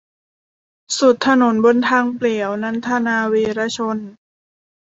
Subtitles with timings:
[0.97, 3.97] สุดถนนบนทางเปลี่ยว- นันทนา วีระชน